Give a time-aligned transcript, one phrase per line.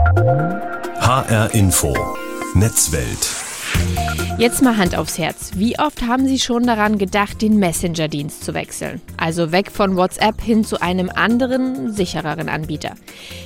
[0.00, 1.94] HR Info
[2.54, 3.28] Netzwelt
[4.38, 5.50] Jetzt mal Hand aufs Herz.
[5.56, 9.02] Wie oft haben Sie schon daran gedacht, den Messenger-Dienst zu wechseln?
[9.18, 12.94] Also weg von WhatsApp hin zu einem anderen, sichereren Anbieter.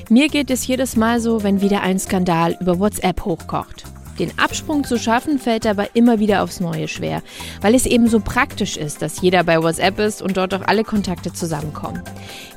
[0.08, 3.84] Mir geht es jedes Mal so, wenn wieder ein Skandal über WhatsApp hochkocht.
[4.18, 7.22] Den Absprung zu schaffen fällt aber immer wieder aufs Neue schwer,
[7.60, 10.84] weil es eben so praktisch ist, dass jeder bei WhatsApp ist und dort auch alle
[10.84, 12.02] Kontakte zusammenkommen.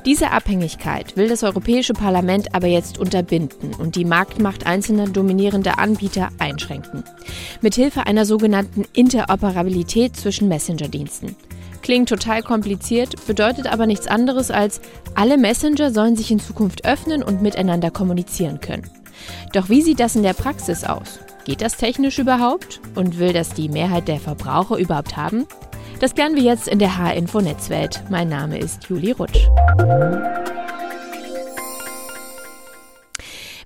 [0.04, 6.28] Diese Abhängigkeit will das Europäische Parlament aber jetzt unterbinden und die Marktmacht einzelner dominierender Anbieter
[6.38, 7.02] einschränken.
[7.60, 11.34] Mithilfe einer sogenannten Interoperabilität zwischen Messenger-Diensten.
[11.82, 14.80] Klingt total kompliziert, bedeutet aber nichts anderes als,
[15.14, 18.88] alle Messenger sollen sich in Zukunft öffnen und miteinander kommunizieren können.
[19.52, 21.18] Doch wie sieht das in der Praxis aus?
[21.48, 22.78] Geht das technisch überhaupt?
[22.94, 25.46] Und will das die Mehrheit der Verbraucher überhaupt haben?
[25.98, 28.02] Das klären wir jetzt in der H-Info-Netzwelt.
[28.10, 29.48] Mein Name ist Juli Rutsch.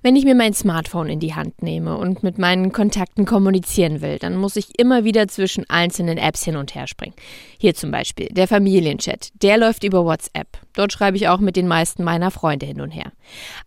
[0.01, 4.17] Wenn ich mir mein Smartphone in die Hand nehme und mit meinen Kontakten kommunizieren will,
[4.17, 7.15] dann muss ich immer wieder zwischen einzelnen Apps hin und her springen.
[7.63, 9.29] Hier zum Beispiel der Familienchat.
[9.41, 10.49] Der läuft über WhatsApp.
[10.73, 13.13] Dort schreibe ich auch mit den meisten meiner Freunde hin und her.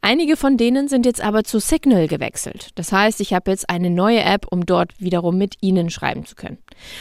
[0.02, 2.72] Einige von denen sind jetzt aber zu Signal gewechselt.
[2.74, 6.34] Das heißt, ich habe jetzt eine neue App, um dort wiederum mit ihnen schreiben zu
[6.34, 6.58] können.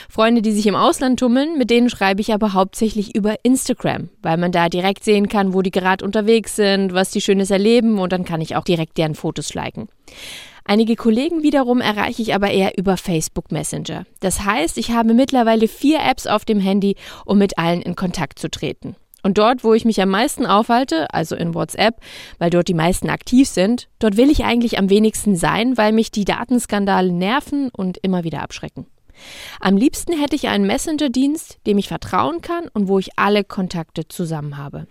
[0.08, 4.38] Freunde, die sich im Ausland tummeln, mit denen schreibe ich aber hauptsächlich über Instagram, weil
[4.38, 8.14] man da direkt sehen kann, wo die gerade unterwegs sind, was die Schönes erleben und
[8.14, 9.90] dann kann ich auch direkt deren Fotos liken.
[10.68, 14.06] Einige Kollegen wiederum erreiche ich aber eher über Facebook Messenger.
[14.20, 18.40] Das heißt, ich habe mittlerweile vier Apps auf dem Handy, um mit allen in Kontakt
[18.40, 18.96] zu treten.
[19.22, 22.00] Und dort, wo ich mich am meisten aufhalte, also in WhatsApp,
[22.40, 26.10] weil dort die meisten aktiv sind, dort will ich eigentlich am wenigsten sein, weil mich
[26.10, 28.88] die Datenskandale nerven und immer wieder abschrecken.
[29.60, 34.08] Am liebsten hätte ich einen Messenger-Dienst, dem ich vertrauen kann und wo ich alle Kontakte
[34.08, 34.88] zusammen habe.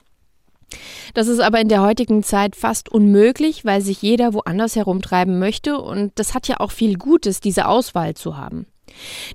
[1.15, 5.79] Das ist aber in der heutigen Zeit fast unmöglich, weil sich jeder woanders herumtreiben möchte
[5.79, 8.67] und das hat ja auch viel Gutes, diese Auswahl zu haben.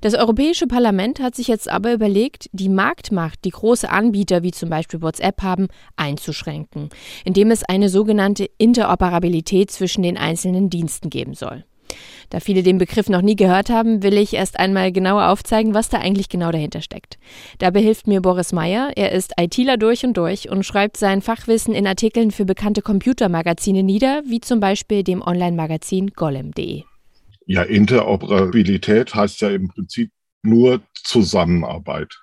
[0.00, 4.70] Das Europäische Parlament hat sich jetzt aber überlegt, die Marktmacht, die große Anbieter wie zum
[4.70, 6.88] Beispiel WhatsApp haben, einzuschränken,
[7.24, 11.64] indem es eine sogenannte Interoperabilität zwischen den einzelnen Diensten geben soll.
[12.30, 15.88] Da viele den Begriff noch nie gehört haben, will ich erst einmal genauer aufzeigen, was
[15.88, 17.18] da eigentlich genau dahinter steckt.
[17.58, 18.92] Dabei hilft mir Boris Meyer.
[18.96, 23.82] Er ist ITler durch und durch und schreibt sein Fachwissen in Artikeln für bekannte Computermagazine
[23.82, 26.84] nieder, wie zum Beispiel dem Online-Magazin golem.de.
[27.46, 30.12] Ja, Interoperabilität heißt ja im Prinzip
[30.42, 32.16] nur Zusammenarbeit.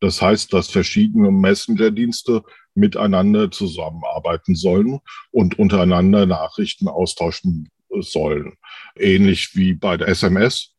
[0.00, 2.42] Das heißt, dass verschiedene Messenger-Dienste
[2.74, 5.00] miteinander zusammenarbeiten sollen
[5.30, 8.58] und untereinander Nachrichten austauschen sollen.
[8.98, 10.74] Ähnlich wie bei der SMS.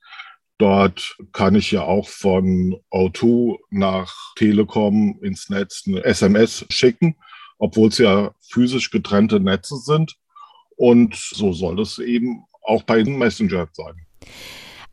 [0.58, 7.16] Dort kann ich ja auch von O2 nach Telekom ins Netz eine SMS schicken,
[7.60, 10.16] obwohl es ja physisch getrennte Netze sind.
[10.76, 13.96] Und so soll es eben auch bei den Messenger sein.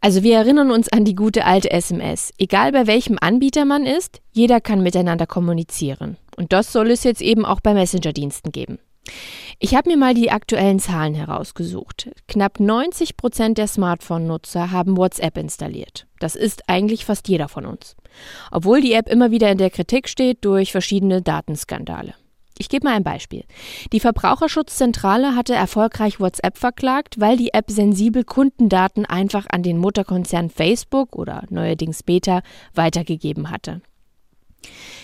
[0.01, 2.31] Also wir erinnern uns an die gute alte SMS.
[2.37, 6.19] Egal bei welchem Anbieter man ist, jeder kann miteinander kommunizieren.
[6.37, 8.79] Und das soll es jetzt eben auch bei Messenger-Diensten geben.
[9.59, 12.11] Ich habe mir mal die aktuellen Zahlen herausgesucht.
[12.29, 16.07] Knapp 90 Prozent der Smartphone-Nutzer haben WhatsApp installiert.
[16.19, 17.97] Das ist eigentlich fast jeder von uns.
[18.51, 22.15] Obwohl die App immer wieder in der Kritik steht durch verschiedene Datenskandale.
[22.57, 23.45] Ich gebe mal ein Beispiel.
[23.93, 30.51] Die Verbraucherschutzzentrale hatte erfolgreich WhatsApp verklagt, weil die App sensibel Kundendaten einfach an den Mutterkonzern
[30.51, 32.43] Facebook oder neuerdings Beta
[32.73, 33.81] weitergegeben hatte.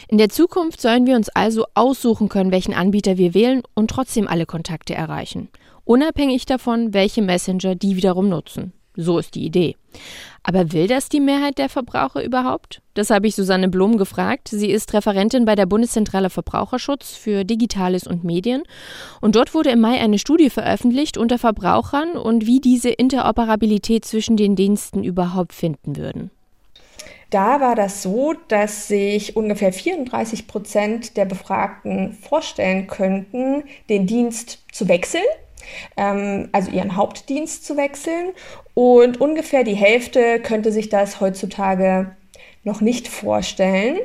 [0.09, 4.27] In der Zukunft sollen wir uns also aussuchen können, welchen Anbieter wir wählen und trotzdem
[4.27, 5.49] alle Kontakte erreichen.
[5.85, 8.73] Unabhängig davon, welche Messenger die wiederum nutzen.
[8.97, 9.77] So ist die Idee.
[10.43, 12.83] Aber will das die Mehrheit der Verbraucher überhaupt?
[12.95, 14.49] Das habe ich Susanne Blom gefragt.
[14.49, 18.63] Sie ist Referentin bei der Bundeszentrale Verbraucherschutz für Digitales und Medien.
[19.21, 24.37] Und dort wurde im Mai eine Studie veröffentlicht unter Verbrauchern und wie diese Interoperabilität zwischen
[24.37, 26.31] den Diensten überhaupt finden würden.
[27.31, 34.65] Da war das so, dass sich ungefähr 34 Prozent der Befragten vorstellen könnten, den Dienst
[34.73, 35.23] zu wechseln,
[35.97, 38.33] ähm, also ihren Hauptdienst zu wechseln.
[38.75, 42.17] Und ungefähr die Hälfte könnte sich das heutzutage
[42.63, 43.99] noch nicht vorstellen.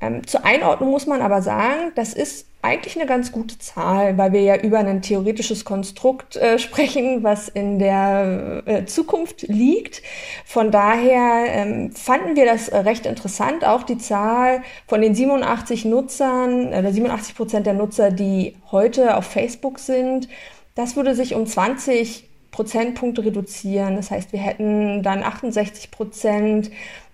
[0.00, 4.32] Ähm, zur Einordnung muss man aber sagen, das ist eigentlich eine ganz gute Zahl, weil
[4.32, 10.02] wir ja über ein theoretisches Konstrukt äh, sprechen, was in der äh, Zukunft liegt.
[10.44, 15.86] Von daher ähm, fanden wir das äh, recht interessant, auch die Zahl von den 87
[15.86, 20.28] Nutzern, oder 87 Prozent der Nutzer, die heute auf Facebook sind.
[20.74, 23.96] Das würde sich um 20 Prozentpunkte reduzieren.
[23.96, 26.70] Das heißt, wir hätten dann 68 Prozent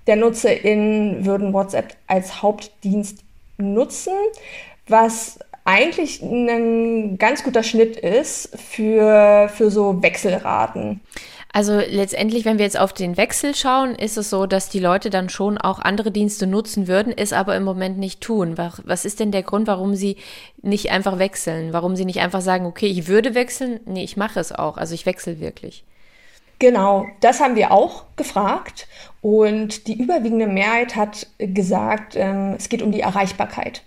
[0.07, 3.19] der NutzerInnen würden WhatsApp als Hauptdienst
[3.59, 4.13] nutzen,
[4.89, 11.01] was eigentlich ein ganz guter Schnitt ist für, für so Wechselraten.
[11.53, 15.09] Also letztendlich, wenn wir jetzt auf den Wechsel schauen, ist es so, dass die Leute
[15.09, 18.59] dann schon auch andere Dienste nutzen würden, es aber im Moment nicht tun.
[18.59, 20.17] Was ist denn der Grund, warum sie
[20.61, 21.73] nicht einfach wechseln?
[21.73, 23.81] Warum sie nicht einfach sagen, okay, ich würde wechseln?
[23.87, 24.77] Nee, ich mache es auch.
[24.77, 25.83] Also ich wechsle wirklich.
[26.59, 28.89] Genau, das haben wir auch gefragt
[29.21, 33.83] und die überwiegende Mehrheit hat gesagt, ähm, es geht um die Erreichbarkeit.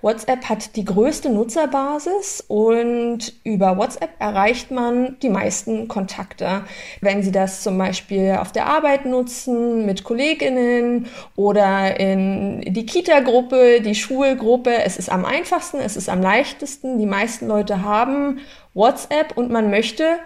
[0.00, 6.62] WhatsApp hat die größte Nutzerbasis und über WhatsApp erreicht man die meisten Kontakte.
[7.00, 13.80] Wenn Sie das zum Beispiel auf der Arbeit nutzen, mit Kolleginnen oder in die Kita-Gruppe,
[13.80, 16.98] die Schulgruppe, es ist am einfachsten, es ist am leichtesten.
[16.98, 18.40] Die meisten Leute haben
[18.74, 20.18] WhatsApp und man möchte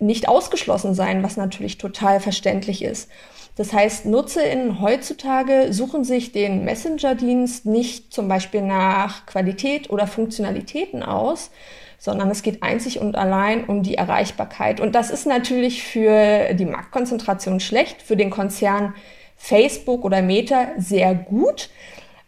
[0.00, 3.08] nicht ausgeschlossen sein, was natürlich total verständlich ist.
[3.56, 11.02] Das heißt, NutzerInnen heutzutage suchen sich den Messenger-Dienst nicht zum Beispiel nach Qualität oder Funktionalitäten
[11.02, 11.50] aus,
[11.98, 14.80] sondern es geht einzig und allein um die Erreichbarkeit.
[14.80, 18.94] Und das ist natürlich für die Marktkonzentration schlecht, für den Konzern
[19.36, 21.68] Facebook oder Meta sehr gut,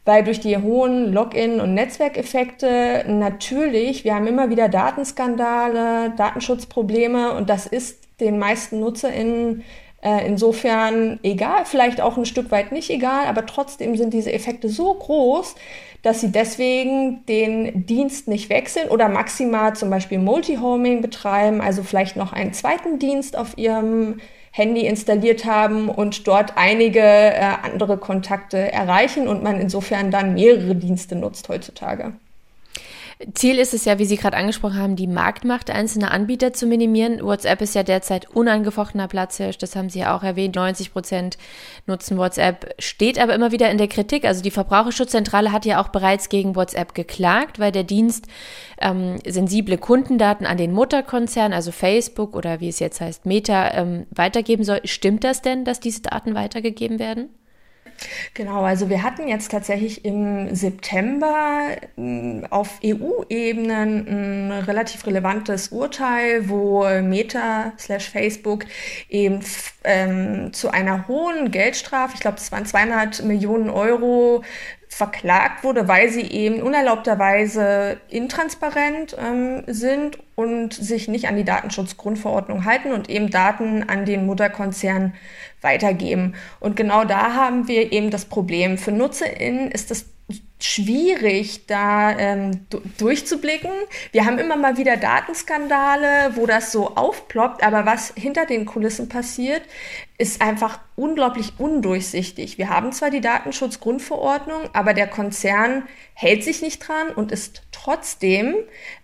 [0.04, 7.49] weil durch die hohen Login- und Netzwerkeffekte natürlich, wir haben immer wieder Datenskandale, Datenschutzprobleme und
[7.49, 9.64] das ist den meisten NutzerInnen
[10.02, 14.69] äh, insofern egal, vielleicht auch ein Stück weit nicht egal, aber trotzdem sind diese Effekte
[14.69, 15.54] so groß,
[16.02, 22.16] dass sie deswegen den Dienst nicht wechseln oder maximal zum Beispiel Multi-Homing betreiben, also vielleicht
[22.16, 24.16] noch einen zweiten Dienst auf ihrem
[24.52, 30.75] Handy installiert haben und dort einige äh, andere Kontakte erreichen und man insofern dann mehrere
[30.75, 32.12] Dienste nutzt heutzutage.
[33.34, 37.22] Ziel ist es ja, wie Sie gerade angesprochen haben, die Marktmacht einzelner Anbieter zu minimieren.
[37.22, 40.56] WhatsApp ist ja derzeit unangefochtener Platzhirsch, das haben Sie ja auch erwähnt.
[40.56, 41.38] 90 Prozent
[41.86, 44.24] nutzen WhatsApp, steht aber immer wieder in der Kritik.
[44.24, 48.26] Also die Verbraucherschutzzentrale hat ja auch bereits gegen WhatsApp geklagt, weil der Dienst
[48.80, 54.06] ähm, sensible Kundendaten an den Mutterkonzern, also Facebook oder wie es jetzt heißt, Meta, ähm,
[54.10, 54.80] weitergeben soll.
[54.84, 57.28] Stimmt das denn, dass diese Daten weitergegeben werden?
[58.34, 66.49] Genau, also wir hatten jetzt tatsächlich im September hm, auf EU-Ebene ein relativ relevantes Urteil,
[66.49, 68.64] wo Meta slash Facebook
[69.08, 69.40] eben
[69.84, 74.43] ähm, zu einer hohen Geldstrafe, ich glaube, es waren 200 Millionen Euro,
[75.02, 82.64] verklagt wurde, weil sie eben unerlaubterweise intransparent ähm, sind und sich nicht an die Datenschutzgrundverordnung
[82.64, 85.14] halten und eben Daten an den Mutterkonzern
[85.60, 86.37] weitergeben.
[86.60, 88.78] Und genau da haben wir eben das Problem.
[88.78, 90.04] Für NutzerInnen ist das
[90.61, 92.67] schwierig, da ähm,
[92.99, 93.70] durchzublicken.
[94.12, 99.08] Wir haben immer mal wieder Datenskandale, wo das so aufploppt, aber was hinter den Kulissen
[99.08, 99.62] passiert,
[100.19, 102.58] ist einfach unglaublich undurchsichtig.
[102.58, 105.82] Wir haben zwar die Datenschutzgrundverordnung, aber der Konzern
[106.14, 108.55] hält sich nicht dran und ist trotzdem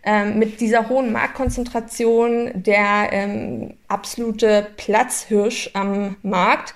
[0.04, 6.74] ähm, mit dieser hohen Marktkonzentration der ähm, absolute Platzhirsch am Markt.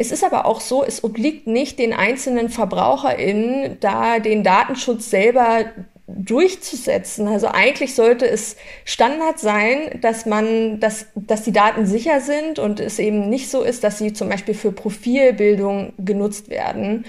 [0.00, 5.66] Es ist aber auch so, es obliegt nicht den einzelnen VerbraucherInnen, da den Datenschutz selber
[6.06, 7.28] durchzusetzen.
[7.28, 8.56] Also eigentlich sollte es
[8.86, 13.60] Standard sein, dass man, dass, dass die Daten sicher sind und es eben nicht so
[13.60, 17.04] ist, dass sie zum Beispiel für Profilbildung genutzt werden.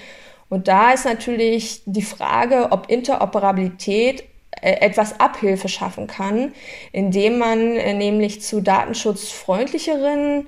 [0.50, 4.24] Und da ist natürlich die Frage, ob Interoperabilität
[4.60, 6.52] äh, etwas Abhilfe schaffen kann,
[6.92, 10.46] indem man äh, nämlich zu datenschutzfreundlicheren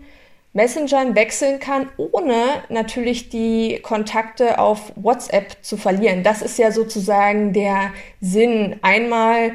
[0.54, 6.22] Messengern wechseln kann, ohne natürlich die Kontakte auf WhatsApp zu verlieren.
[6.22, 8.76] Das ist ja sozusagen der Sinn.
[8.80, 9.52] Einmal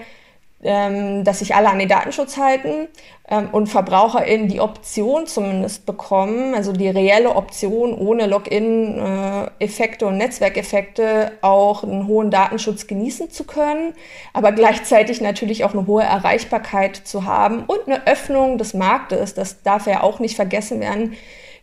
[0.61, 2.89] ähm, dass sich alle an den Datenschutz halten
[3.29, 11.31] ähm, und VerbraucherInnen die Option zumindest bekommen, also die reelle Option ohne Login-Effekte und Netzwerkeffekte
[11.41, 13.93] auch einen hohen Datenschutz genießen zu können,
[14.33, 19.33] aber gleichzeitig natürlich auch eine hohe Erreichbarkeit zu haben und eine Öffnung des Marktes.
[19.33, 21.15] Das darf ja auch nicht vergessen werden.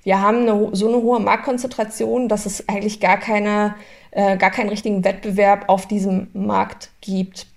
[0.05, 3.75] Wir haben eine, so eine hohe Marktkonzentration, dass es eigentlich gar keine,
[4.13, 7.49] äh, gar keinen richtigen Wettbewerb auf diesem Markt gibt.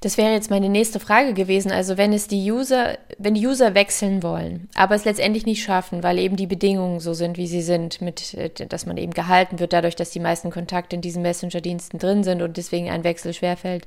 [0.00, 1.72] Das wäre jetzt meine nächste Frage gewesen.
[1.72, 6.02] Also wenn es die User, wenn die User wechseln wollen, aber es letztendlich nicht schaffen,
[6.02, 9.58] weil eben die Bedingungen so sind, wie sie sind, mit, äh, dass man eben gehalten
[9.58, 13.32] wird, dadurch, dass die meisten Kontakte in diesen Messenger-Diensten drin sind und deswegen ein Wechsel
[13.32, 13.86] schwerfällt.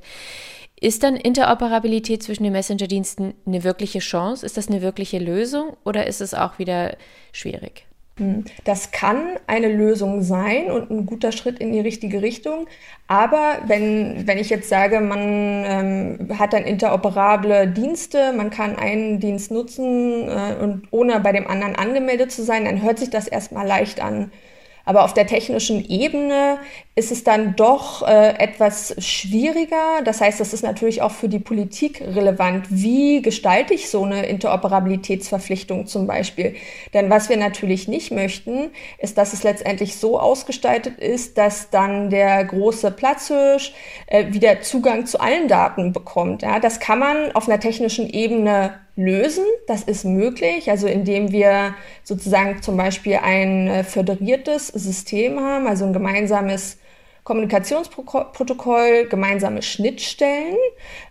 [0.78, 4.44] Ist dann Interoperabilität zwischen den Messenger-Diensten eine wirkliche Chance?
[4.44, 6.96] Ist das eine wirkliche Lösung oder ist es auch wieder
[7.32, 7.86] schwierig?
[8.18, 8.44] Hm.
[8.64, 12.66] Das kann eine Lösung sein und ein guter Schritt in die richtige Richtung.
[13.08, 15.20] Aber wenn, wenn ich jetzt sage, man
[15.66, 21.46] ähm, hat dann interoperable Dienste, man kann einen Dienst nutzen äh, und ohne bei dem
[21.46, 24.32] anderen angemeldet zu sein, dann hört sich das erstmal leicht an.
[24.86, 26.58] Aber auf der technischen Ebene
[26.98, 30.00] ist es dann doch äh, etwas schwieriger.
[30.02, 32.68] Das heißt, das ist natürlich auch für die Politik relevant.
[32.70, 36.56] Wie gestalte ich so eine Interoperabilitätsverpflichtung zum Beispiel?
[36.94, 42.08] Denn was wir natürlich nicht möchten, ist, dass es letztendlich so ausgestaltet ist, dass dann
[42.08, 43.74] der große Platzhirsch
[44.06, 46.40] äh, wieder Zugang zu allen Daten bekommt.
[46.40, 49.44] Ja, das kann man auf einer technischen Ebene lösen.
[49.66, 51.74] Das ist möglich, also indem wir
[52.04, 56.78] sozusagen zum Beispiel ein äh, föderiertes System haben, also ein gemeinsames
[57.26, 60.54] Kommunikationsprotokoll, gemeinsame Schnittstellen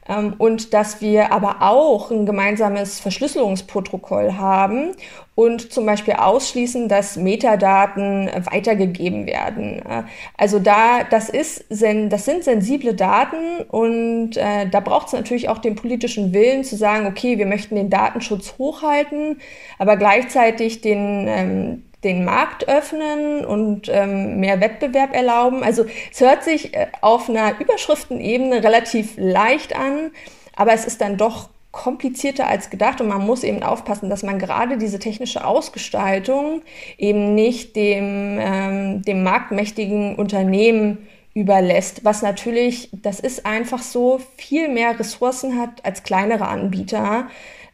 [0.07, 4.93] ähm, und dass wir aber auch ein gemeinsames Verschlüsselungsprotokoll haben
[5.35, 9.79] und zum Beispiel ausschließen, dass Metadaten weitergegeben werden.
[9.85, 10.03] Äh,
[10.37, 15.57] also da, das ist, das sind sensible Daten und äh, da braucht es natürlich auch
[15.57, 19.41] den politischen Willen zu sagen, okay, wir möchten den Datenschutz hochhalten,
[19.79, 25.63] aber gleichzeitig den ähm, den Markt öffnen und ähm, mehr Wettbewerb erlauben.
[25.63, 30.11] Also es hört sich äh, auf einer Überschriftenebene relativ leicht an,
[30.55, 34.39] aber es ist dann doch komplizierter als gedacht und man muss eben aufpassen, dass man
[34.39, 36.61] gerade diese technische Ausgestaltung
[36.97, 44.69] eben nicht dem, ähm, dem marktmächtigen Unternehmen überlässt, was natürlich, das ist einfach so, viel
[44.69, 47.27] mehr Ressourcen hat als kleinere Anbieter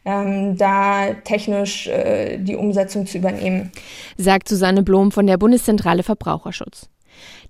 [0.04, 3.70] ähm, da technisch äh, die Umsetzung zu übernehmen.
[4.16, 6.88] Sagt Susanne Blom von der Bundeszentrale Verbraucherschutz.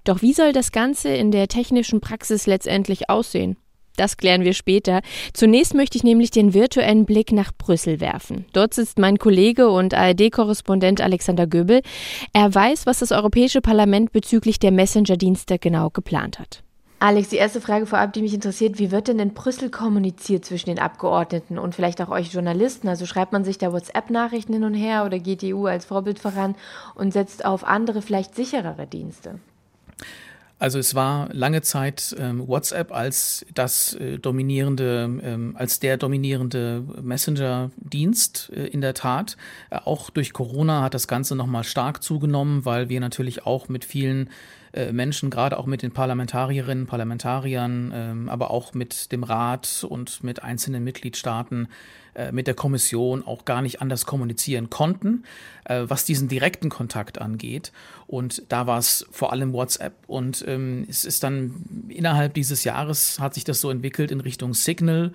[0.04, 3.56] Doch wie soll das Ganze in der technischen Praxis letztendlich aussehen?
[3.96, 5.02] Das klären wir später.
[5.34, 8.46] Zunächst möchte ich nämlich den virtuellen Blick nach Brüssel werfen.
[8.52, 11.82] Dort sitzt mein Kollege und ARD-Korrespondent Alexander Göbel.
[12.32, 16.62] Er weiß, was das Europäische Parlament bezüglich der Messenger-Dienste genau geplant hat.
[17.02, 20.68] Alex, die erste Frage vorab, die mich interessiert, wie wird denn in Brüssel kommuniziert zwischen
[20.68, 22.86] den Abgeordneten und vielleicht auch euch Journalisten?
[22.86, 26.20] Also schreibt man sich da WhatsApp-Nachrichten hin und her oder geht die EU als Vorbild
[26.20, 26.54] voran
[26.94, 29.40] und setzt auf andere, vielleicht sicherere Dienste?
[30.62, 36.84] Also es war lange Zeit ähm, WhatsApp als das äh, dominierende, ähm, als der dominierende
[37.02, 39.36] Messenger-Dienst äh, in der Tat.
[39.70, 43.84] Äh, auch durch Corona hat das Ganze nochmal stark zugenommen, weil wir natürlich auch mit
[43.84, 44.30] vielen
[44.72, 50.22] äh, Menschen, gerade auch mit den Parlamentarierinnen, Parlamentariern, ähm, aber auch mit dem Rat und
[50.22, 51.66] mit einzelnen Mitgliedstaaten,
[52.32, 55.24] mit der Kommission auch gar nicht anders kommunizieren konnten,
[55.64, 57.72] äh, was diesen direkten Kontakt angeht.
[58.06, 59.94] Und da war es vor allem WhatsApp.
[60.06, 64.54] Und ähm, es ist dann innerhalb dieses Jahres hat sich das so entwickelt in Richtung
[64.54, 65.12] Signal.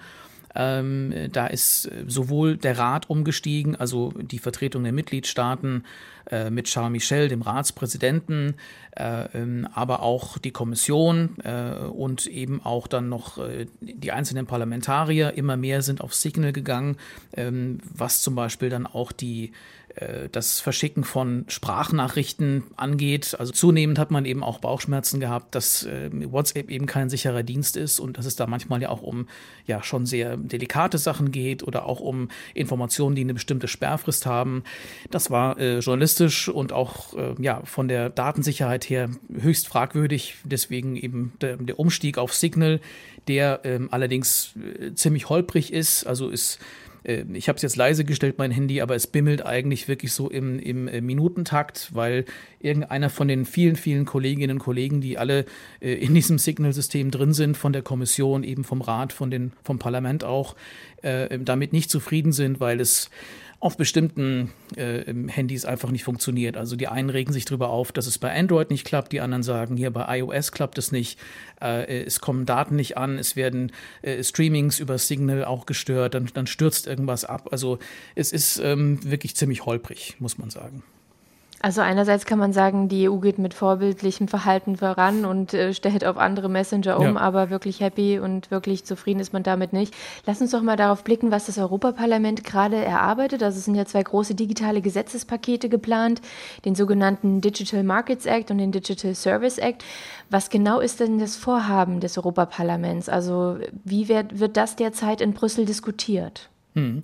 [0.60, 5.84] Ähm, da ist sowohl der Rat umgestiegen, also die Vertretung der Mitgliedstaaten,
[6.30, 8.56] äh, mit Charles Michel, dem Ratspräsidenten,
[8.96, 14.46] äh, ähm, aber auch die Kommission äh, und eben auch dann noch äh, die einzelnen
[14.46, 15.34] Parlamentarier.
[15.36, 16.98] Immer mehr sind auf Signal gegangen,
[17.34, 19.52] ähm, was zum Beispiel dann auch die
[19.87, 19.87] äh,
[20.32, 23.36] das Verschicken von Sprachnachrichten angeht.
[23.40, 27.78] Also zunehmend hat man eben auch Bauchschmerzen gehabt, dass äh, WhatsApp eben kein sicherer Dienst
[27.78, 29.28] ist und dass es da manchmal ja auch um
[29.66, 34.64] ja schon sehr delikate Sachen geht oder auch um Informationen, die eine bestimmte Sperrfrist haben.
[35.10, 40.36] Das war äh, journalistisch und auch äh, ja von der Datensicherheit her höchst fragwürdig.
[40.44, 42.80] Deswegen eben der, der Umstieg auf Signal,
[43.28, 46.06] der ähm, allerdings äh, ziemlich holprig ist.
[46.06, 46.60] Also ist
[47.08, 50.30] äh, ich habe es jetzt leise gestellt, mein Handy, aber es bimmelt eigentlich wirklich so
[50.30, 52.26] im, im äh, Minutentakt, weil
[52.60, 55.46] irgendeiner von den vielen, vielen Kolleginnen und Kollegen, die alle
[55.80, 59.80] äh, in diesem Signal-System drin sind, von der Kommission, eben vom Rat, von den, vom
[59.80, 60.56] Parlament auch,
[61.40, 63.12] damit nicht zufrieden sind, weil es
[63.60, 66.58] auf bestimmten äh, Handys einfach nicht funktioniert.
[66.58, 69.42] Also die einen regen sich darüber auf, dass es bei Android nicht klappt, die anderen
[69.42, 71.20] sagen, hier bei iOS klappt es nicht,
[71.60, 73.72] äh, es kommen Daten nicht an, es werden
[74.04, 77.50] äh, Streamings über Signal auch gestört, dann, dann stürzt irgendwas ab.
[77.52, 77.80] Also
[78.14, 80.84] es ist ähm, wirklich ziemlich holprig, muss man sagen.
[81.60, 86.06] Also einerseits kann man sagen, die EU geht mit vorbildlichem Verhalten voran und äh, stellt
[86.06, 87.18] auf andere Messenger um, ja.
[87.18, 89.96] aber wirklich happy und wirklich zufrieden ist man damit nicht.
[90.28, 93.42] Lass uns doch mal darauf blicken, was das Europaparlament gerade erarbeitet.
[93.42, 96.22] Also es sind ja zwei große digitale Gesetzespakete geplant,
[96.64, 99.84] den sogenannten Digital Markets Act und den Digital Service Act.
[100.30, 103.10] Was genau ist denn das Vorhaben des Europaparlaments?
[103.10, 106.50] Also wie wird, wird das derzeit in Brüssel diskutiert?
[106.78, 107.02] Hm.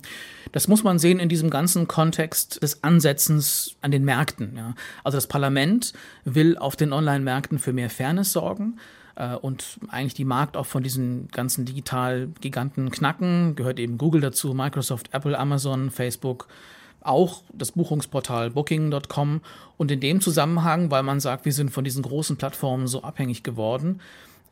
[0.52, 4.56] Das muss man sehen in diesem ganzen Kontext des Ansetzens an den Märkten.
[4.56, 4.74] Ja.
[5.02, 5.92] Also das Parlament
[6.24, 8.78] will auf den Online-Märkten für mehr Fairness sorgen
[9.16, 13.56] äh, und eigentlich die Markt auch von diesen ganzen Digital-Giganten knacken.
[13.56, 16.46] Gehört eben Google dazu, Microsoft, Apple, Amazon, Facebook,
[17.00, 19.40] auch das Buchungsportal Booking.com.
[19.76, 23.42] Und in dem Zusammenhang, weil man sagt, wir sind von diesen großen Plattformen so abhängig
[23.42, 24.00] geworden,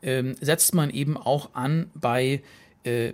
[0.01, 2.43] ähm, setzt man eben auch an bei
[2.83, 3.13] äh,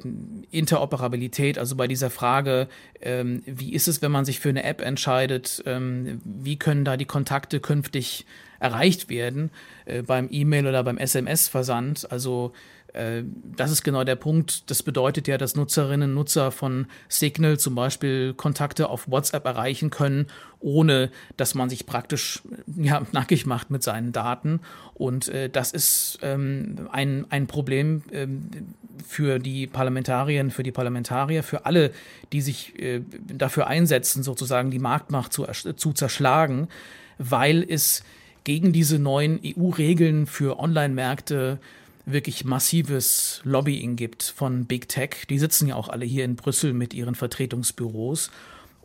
[0.52, 2.68] Interoperabilität, also bei dieser Frage,
[3.02, 6.98] ähm, wie ist es, wenn man sich für eine App entscheidet, ähm, wie können da
[6.98, 8.26] die Kontakte künftig
[8.60, 9.52] erreicht werden
[9.86, 12.12] äh, beim E-Mail oder beim SMS-Versand.
[12.12, 12.54] Also
[12.94, 14.70] das ist genau der Punkt.
[14.70, 19.90] Das bedeutet ja, dass Nutzerinnen und Nutzer von Signal zum Beispiel Kontakte auf WhatsApp erreichen
[19.90, 20.28] können,
[20.60, 22.42] ohne dass man sich praktisch
[22.76, 24.62] ja, nackig macht mit seinen Daten.
[24.96, 28.50] Und äh, das ist ähm, ein, ein Problem ähm,
[29.06, 31.92] für die Parlamentarierinnen, für die Parlamentarier, für alle,
[32.34, 36.68] die sich äh, dafür einsetzen, sozusagen die Marktmacht zu, zu zerschlagen,
[37.18, 38.04] weil es
[38.44, 41.60] gegen diese neuen EU-Regeln für Online-Märkte
[42.12, 45.26] wirklich massives Lobbying gibt von Big Tech.
[45.30, 48.32] Die sitzen ja auch alle hier in Brüssel mit ihren Vertretungsbüros.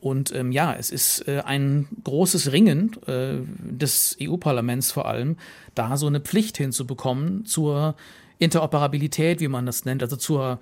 [0.05, 5.37] Und ähm, ja, es ist äh, ein großes Ringen äh, des EU-Parlaments vor allem,
[5.75, 7.97] da so eine Pflicht hinzubekommen zur
[8.39, 10.61] Interoperabilität, wie man das nennt, also zur,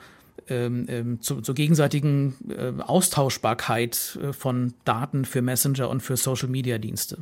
[0.49, 7.19] ähm, ähm zu, zur gegenseitigen äh, Austauschbarkeit äh, von Daten für Messenger und für Social-Media-Dienste.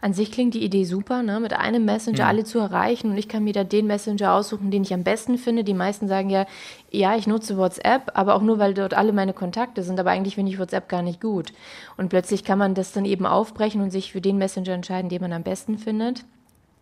[0.00, 1.40] An sich klingt die Idee super, ne?
[1.40, 2.28] mit einem Messenger ja.
[2.28, 5.38] alle zu erreichen und ich kann mir da den Messenger aussuchen, den ich am besten
[5.38, 5.64] finde.
[5.64, 6.46] Die meisten sagen ja,
[6.90, 10.36] ja, ich nutze WhatsApp, aber auch nur, weil dort alle meine Kontakte sind, aber eigentlich
[10.36, 11.52] finde ich WhatsApp gar nicht gut.
[11.96, 15.20] Und plötzlich kann man das dann eben aufbrechen und sich für den Messenger entscheiden, den
[15.20, 16.24] man am besten findet.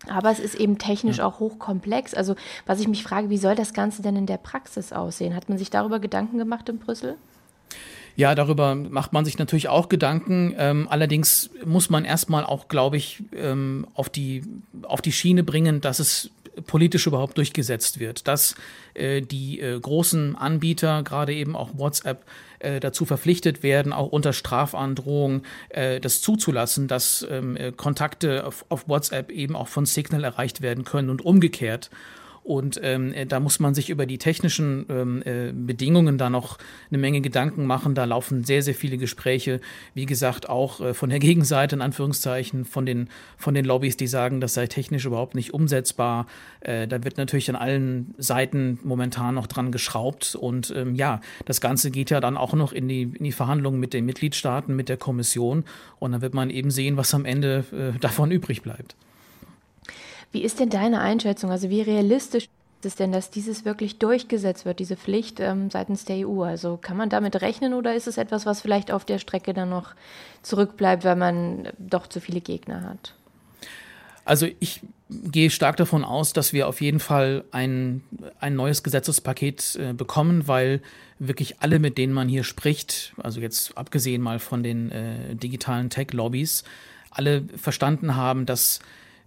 [0.09, 1.27] Aber es ist eben technisch ja.
[1.27, 2.15] auch hochkomplex.
[2.15, 2.35] Also
[2.67, 5.35] was ich mich frage, wie soll das Ganze denn in der Praxis aussehen?
[5.35, 7.17] Hat man sich darüber Gedanken gemacht in Brüssel?
[8.17, 10.55] Ja, darüber macht man sich natürlich auch Gedanken.
[10.59, 14.43] Ähm, allerdings muss man erstmal auch, glaube ich, ähm, auf, die,
[14.83, 16.31] auf die Schiene bringen, dass es
[16.67, 18.55] politisch überhaupt durchgesetzt wird, dass
[18.95, 22.25] äh, die äh, großen Anbieter, gerade eben auch WhatsApp,
[22.59, 28.65] äh, dazu verpflichtet werden, auch unter Strafandrohung äh, das zuzulassen, dass ähm, äh, Kontakte auf,
[28.69, 31.91] auf WhatsApp eben auch von Signal erreicht werden können und umgekehrt.
[32.45, 36.59] Und ähm, äh, da muss man sich über die technischen ähm, äh, Bedingungen da noch
[36.91, 37.95] eine Menge Gedanken machen.
[37.95, 39.61] Da laufen sehr, sehr viele Gespräche.
[39.95, 44.09] Wie gesagt, auch äh, von der Gegenseite, in Anführungszeichen, von den, von den Lobbys, die
[44.09, 46.27] sagen, das sei technisch überhaupt nicht umsetzbar.
[46.61, 50.35] Äh, da wird natürlich an allen Seiten momentan noch dran geschraubt.
[50.35, 53.79] Und ähm, ja, das Ganze geht ja dann auch noch in die, in die Verhandlungen
[53.79, 55.65] mit den Mitgliedstaaten, mit der Kommission.
[56.01, 58.97] Und dann wird man eben sehen, was am Ende äh, davon übrig bleibt.
[60.33, 61.51] Wie ist denn deine Einschätzung?
[61.51, 66.05] Also wie realistisch ist es denn, dass dieses wirklich durchgesetzt wird, diese Pflicht ähm, seitens
[66.05, 66.43] der EU?
[66.43, 69.69] Also kann man damit rechnen oder ist es etwas, was vielleicht auf der Strecke dann
[69.69, 69.95] noch
[70.43, 73.15] zurückbleibt, weil man doch zu viele Gegner hat?
[74.25, 78.03] Also ich gehe stark davon aus, dass wir auf jeden Fall ein,
[78.41, 80.81] ein neues Gesetzespaket äh, bekommen, weil
[81.19, 85.91] wirklich alle, mit denen man hier spricht, also jetzt abgesehen mal von den äh, digitalen
[85.91, 86.65] Tech-Lobbys,
[87.11, 88.81] alle verstanden haben, dass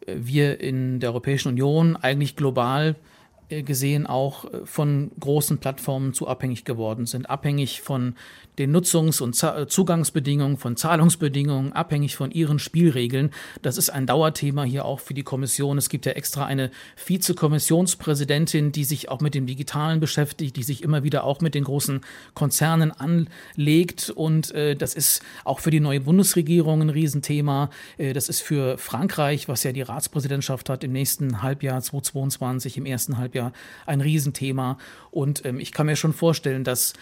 [0.05, 2.95] wir in der Europäischen Union eigentlich global
[3.49, 8.15] gesehen auch äh, von großen Plattformen zu abhängig geworden sind, abhängig von
[8.57, 13.31] den Nutzungs- und äh, Zugangsbedingungen, von Zahlungsbedingungen, abhängig von ihren Spielregeln.
[13.61, 15.77] Das ist ein Dauerthema hier auch für die Kommission.
[15.77, 16.71] Es gibt ja extra eine
[17.05, 21.65] Vizekommissionspräsidentin, die sich auch mit dem Digitalen beschäftigt, die sich immer wieder auch mit den
[21.65, 22.01] großen
[22.33, 24.09] Konzernen anlegt.
[24.09, 27.69] Und äh, das ist auch für die neue Bundesregierung ein Riesenthema.
[27.97, 32.85] Äh, das ist für Frankreich, was ja die Ratspräsidentschaft hat im nächsten Halbjahr 2022, im
[32.85, 33.51] ersten Halbjahr ja
[33.85, 34.77] ein Riesenthema.
[35.11, 36.93] Und ähm, ich kann mir schon vorstellen, dass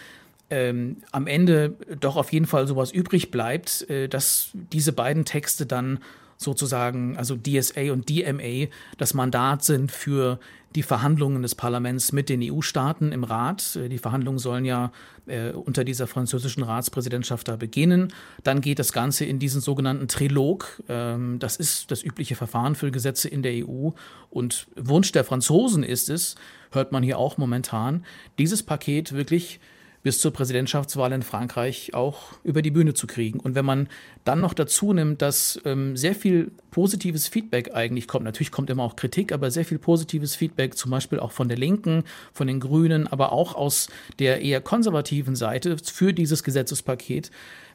[0.50, 5.66] ähm, am Ende doch auf jeden Fall sowas übrig bleibt, äh, dass diese beiden Texte
[5.66, 6.00] dann
[6.36, 8.68] sozusagen, also DSA und DMA,
[8.98, 10.38] das Mandat sind für
[10.74, 13.76] die Verhandlungen des Parlaments mit den EU-Staaten im Rat.
[13.76, 14.92] Äh, die Verhandlungen sollen ja
[15.26, 18.12] äh, unter dieser französischen Ratspräsidentschaft da beginnen.
[18.42, 20.82] Dann geht das Ganze in diesen sogenannten Trilog.
[20.88, 23.90] Ähm, das ist das übliche Verfahren für Gesetze in der EU.
[24.30, 26.34] Und Wunsch der Franzosen ist es,
[26.72, 28.04] hört man hier auch momentan,
[28.38, 29.60] dieses Paket wirklich
[30.04, 33.40] bis zur Präsidentschaftswahl in Frankreich auch über die Bühne zu kriegen.
[33.40, 33.88] Und wenn man
[34.24, 38.82] dann noch dazu nimmt, dass ähm, sehr viel positives Feedback eigentlich kommt, natürlich kommt immer
[38.82, 42.60] auch Kritik, aber sehr viel positives Feedback, zum Beispiel auch von der Linken, von den
[42.60, 43.88] Grünen, aber auch aus
[44.18, 47.30] der eher konservativen Seite für dieses Gesetzespaket,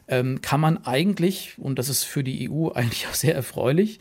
[0.08, 4.00] ähm, kann man eigentlich, und das ist für die EU eigentlich auch sehr erfreulich,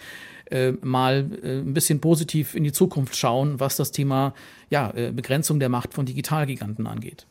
[0.51, 4.35] äh, mal äh, ein bisschen positiv in die Zukunft schauen, was das Thema
[4.69, 7.27] ja, äh, Begrenzung der Macht von Digitalgiganten angeht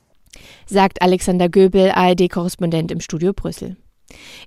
[0.65, 3.77] sagt Alexander Göbel, ARD-Korrespondent im Studio Brüssel.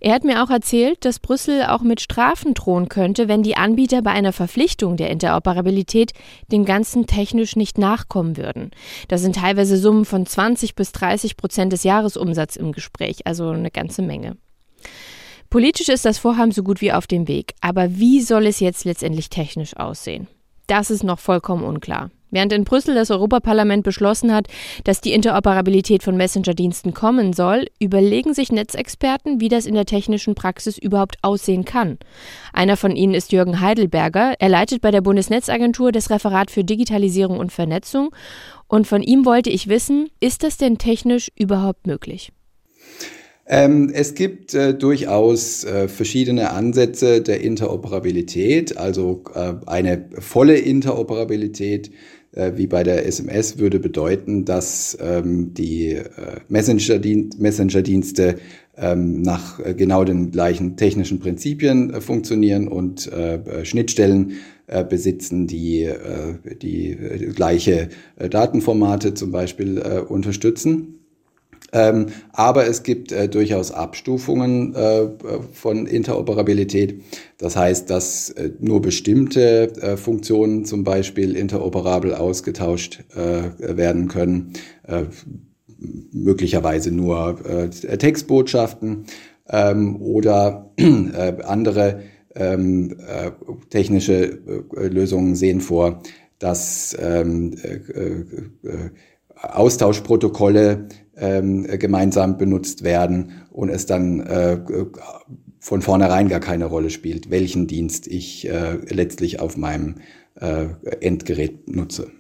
[0.01, 4.01] Er hat mir auch erzählt, dass Brüssel auch mit Strafen drohen könnte, wenn die Anbieter
[4.01, 6.13] bei einer Verpflichtung der Interoperabilität
[6.51, 8.71] dem Ganzen technisch nicht nachkommen würden.
[9.09, 13.71] Da sind teilweise Summen von 20 bis 30 Prozent des Jahresumsatzes im Gespräch, also eine
[13.71, 14.37] ganze Menge.
[15.51, 18.85] Politisch ist das Vorhaben so gut wie auf dem Weg, aber wie soll es jetzt
[18.85, 20.29] letztendlich technisch aussehen?
[20.71, 22.13] Das ist noch vollkommen unklar.
[22.31, 24.47] Während in Brüssel das Europaparlament beschlossen hat,
[24.85, 30.37] dass die Interoperabilität von Messenger-Diensten kommen soll, überlegen sich Netzexperten, wie das in der technischen
[30.37, 31.99] Praxis überhaupt aussehen kann.
[32.53, 34.35] Einer von ihnen ist Jürgen Heidelberger.
[34.39, 38.15] Er leitet bei der Bundesnetzagentur das Referat für Digitalisierung und Vernetzung.
[38.69, 42.31] Und von ihm wollte ich wissen, ist das denn technisch überhaupt möglich?
[43.53, 51.91] Ähm, es gibt äh, durchaus äh, verschiedene Ansätze der Interoperabilität, also äh, eine volle Interoperabilität
[52.31, 56.05] äh, wie bei der SMS würde bedeuten, dass ähm, die äh,
[56.49, 58.35] Messenger-Dienste Messenger
[58.77, 64.35] ähm, nach äh, genau den gleichen technischen Prinzipien äh, funktionieren und äh, Schnittstellen
[64.69, 65.91] äh, besitzen, die
[66.63, 66.97] die
[67.35, 71.00] gleiche Datenformate zum Beispiel unterstützen.
[71.73, 75.09] Ähm, aber es gibt äh, durchaus Abstufungen äh,
[75.53, 77.03] von Interoperabilität.
[77.39, 84.53] Das heißt, dass äh, nur bestimmte äh, Funktionen zum Beispiel interoperabel ausgetauscht äh, werden können,
[84.87, 85.05] äh,
[86.13, 87.39] möglicherweise nur
[87.71, 89.07] Textbotschaften
[89.49, 92.03] ähm, oder andere
[92.35, 92.97] ähm,
[93.71, 94.41] technische
[94.75, 96.03] Lösungen sehen vor,
[96.39, 97.57] dass ähm,
[99.35, 100.89] Austauschprotokolle
[101.21, 104.59] ähm, gemeinsam benutzt werden und es dann äh,
[105.61, 109.97] von vornherein gar keine Rolle spielt, welchen Dienst ich äh, letztlich auf meinem
[110.37, 110.67] äh,
[111.01, 112.11] Endgerät nutze.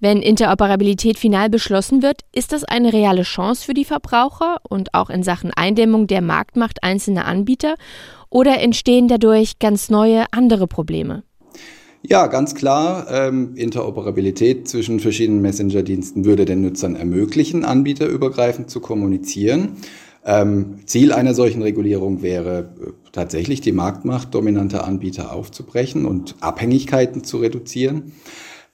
[0.00, 5.10] Wenn Interoperabilität final beschlossen wird, ist das eine reale Chance für die Verbraucher und auch
[5.10, 7.74] in Sachen Eindämmung der Marktmacht einzelner Anbieter
[8.30, 11.24] oder entstehen dadurch ganz neue andere Probleme?
[12.02, 13.06] Ja, ganz klar.
[13.10, 19.76] Ähm, Interoperabilität zwischen verschiedenen Messenger-Diensten würde den Nutzern ermöglichen, anbieterübergreifend zu kommunizieren.
[20.24, 27.24] Ähm, Ziel einer solchen Regulierung wäre äh, tatsächlich die Marktmacht dominanter Anbieter aufzubrechen und Abhängigkeiten
[27.24, 28.12] zu reduzieren.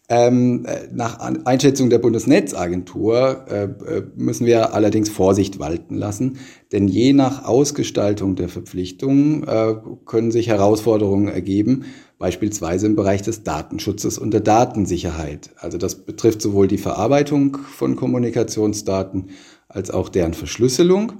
[0.06, 6.36] Ähm, äh, nach Einschätzung der Bundesnetzagentur äh, äh, müssen wir allerdings Vorsicht walten lassen,
[6.72, 11.86] denn je nach Ausgestaltung der Verpflichtungen äh, können sich Herausforderungen ergeben,
[12.18, 15.50] beispielsweise im Bereich des Datenschutzes und der Datensicherheit.
[15.56, 19.30] Also das betrifft sowohl die Verarbeitung von Kommunikationsdaten
[19.68, 21.12] als auch deren Verschlüsselung.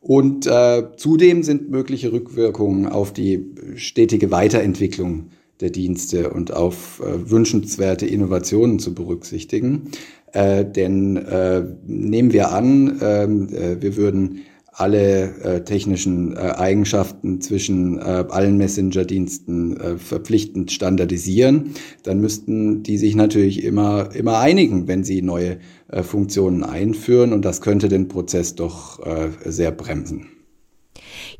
[0.00, 7.30] Und äh, zudem sind mögliche Rückwirkungen auf die stetige Weiterentwicklung der Dienste und auf äh,
[7.30, 9.90] wünschenswerte Innovationen zu berücksichtigen.
[10.32, 14.40] Äh, denn äh, nehmen wir an, ähm, äh, wir würden
[14.80, 22.98] alle äh, technischen äh, Eigenschaften zwischen äh, allen Messenger-Diensten äh, verpflichtend standardisieren, dann müssten die
[22.98, 28.08] sich natürlich immer, immer einigen, wenn sie neue äh, Funktionen einführen und das könnte den
[28.08, 30.39] Prozess doch äh, sehr bremsen.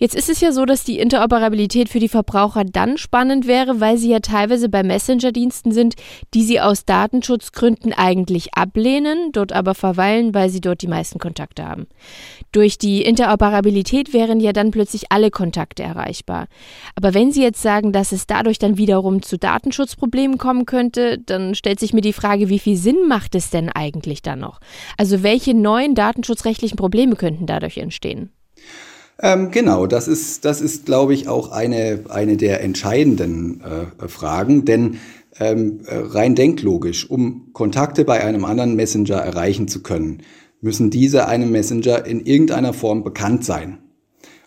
[0.00, 3.98] Jetzt ist es ja so, dass die Interoperabilität für die Verbraucher dann spannend wäre, weil
[3.98, 5.94] sie ja teilweise bei Messenger-Diensten sind,
[6.32, 11.68] die sie aus Datenschutzgründen eigentlich ablehnen, dort aber verweilen, weil sie dort die meisten Kontakte
[11.68, 11.86] haben.
[12.50, 16.46] Durch die Interoperabilität wären ja dann plötzlich alle Kontakte erreichbar.
[16.94, 21.54] Aber wenn Sie jetzt sagen, dass es dadurch dann wiederum zu Datenschutzproblemen kommen könnte, dann
[21.54, 24.60] stellt sich mir die Frage, wie viel Sinn macht es denn eigentlich dann noch?
[24.96, 28.30] Also welche neuen datenschutzrechtlichen Probleme könnten dadurch entstehen?
[29.22, 34.64] Ähm, genau, das ist, das ist, glaube ich, auch eine, eine der entscheidenden äh, Fragen,
[34.64, 34.98] denn
[35.38, 40.22] ähm, äh, rein denklogisch, um Kontakte bei einem anderen Messenger erreichen zu können,
[40.62, 43.78] müssen diese einem Messenger in irgendeiner Form bekannt sein.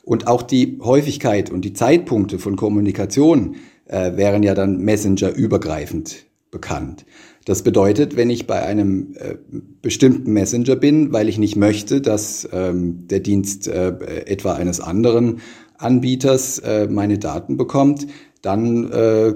[0.03, 3.55] Und auch die Häufigkeit und die Zeitpunkte von Kommunikation
[3.85, 7.05] äh, wären ja dann Messenger-übergreifend bekannt.
[7.45, 9.35] Das bedeutet, wenn ich bei einem äh,
[9.81, 13.89] bestimmten Messenger bin, weil ich nicht möchte, dass ähm, der Dienst äh,
[14.25, 15.41] etwa eines anderen
[15.77, 18.07] Anbieters äh, meine Daten bekommt,
[18.41, 19.33] dann äh,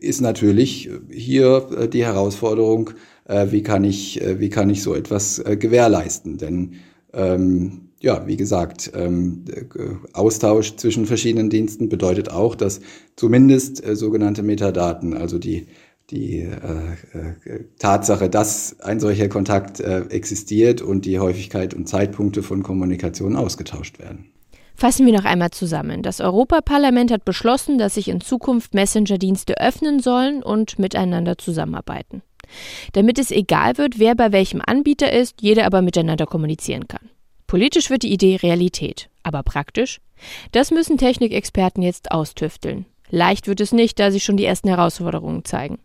[0.00, 2.90] ist natürlich hier äh, die Herausforderung,
[3.26, 6.36] äh, wie kann ich, wie kann ich so etwas äh, gewährleisten?
[6.36, 6.74] Denn
[7.12, 9.62] ähm, ja, wie gesagt, ähm, äh,
[10.14, 12.80] Austausch zwischen verschiedenen Diensten bedeutet auch, dass
[13.16, 15.66] zumindest äh, sogenannte Metadaten, also die
[16.10, 22.42] die äh, äh, Tatsache, dass ein solcher Kontakt äh, existiert und die Häufigkeit und Zeitpunkte
[22.42, 24.30] von Kommunikation ausgetauscht werden.
[24.74, 26.02] Fassen wir noch einmal zusammen.
[26.02, 32.22] Das Europaparlament hat beschlossen, dass sich in Zukunft Messenger-Dienste öffnen sollen und miteinander zusammenarbeiten.
[32.94, 37.10] Damit es egal wird, wer bei welchem Anbieter ist, jeder aber miteinander kommunizieren kann.
[37.46, 40.00] Politisch wird die Idee Realität, aber praktisch?
[40.52, 42.86] Das müssen Technikexperten jetzt austüfteln.
[43.10, 45.78] Leicht wird es nicht, da sich schon die ersten Herausforderungen zeigen.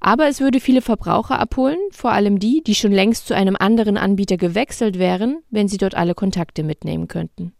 [0.00, 3.96] Aber es würde viele Verbraucher abholen, vor allem die, die schon längst zu einem anderen
[3.96, 7.52] Anbieter gewechselt wären, wenn sie dort alle Kontakte mitnehmen könnten.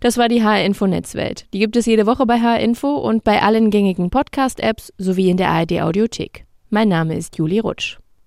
[0.00, 1.46] Das war die HR Info Netzwelt.
[1.52, 5.36] Die gibt es jede Woche bei HR Info und bei allen gängigen Podcast-Apps sowie in
[5.36, 6.46] der ARD Audiothek.
[6.70, 8.01] Mein Name ist Juli Rutsch.